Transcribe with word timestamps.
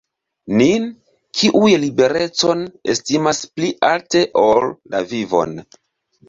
Nin, 0.59 0.85
kiuj 1.41 1.69
liberecon 1.83 2.63
estimas 2.95 3.43
pli 3.59 3.69
alte 3.91 4.25
ol 4.47 4.73
la 4.97 5.05
vivon. 5.15 5.55